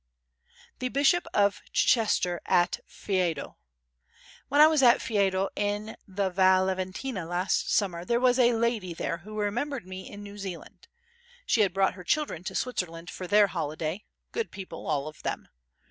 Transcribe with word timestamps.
The 0.79 0.89
Bishop 0.89 1.27
of 1.31 1.61
Chichester 1.73 2.41
at 2.47 2.79
Faido 2.89 3.57
When 4.47 4.59
I 4.59 4.65
was 4.65 4.81
at 4.81 4.97
Faido 4.97 5.49
in 5.55 5.95
the 6.07 6.31
Val 6.31 6.65
Leventina 6.65 7.23
last 7.29 7.71
summer 7.71 8.03
there 8.03 8.19
was 8.19 8.39
a 8.39 8.53
lady 8.55 8.95
there 8.95 9.17
who 9.17 9.37
remembered 9.37 9.85
me 9.85 10.09
in 10.09 10.23
New 10.23 10.39
Zealand; 10.39 10.87
she 11.45 11.61
had 11.61 11.71
brought 11.71 11.93
her 11.93 12.03
children 12.03 12.43
to 12.45 12.55
Switzerland 12.55 13.11
for 13.11 13.27
their 13.27 13.45
holiday; 13.45 14.03
good 14.31 14.49
people, 14.49 14.87
all 14.87 15.07
of 15.07 15.21
them. 15.21 15.47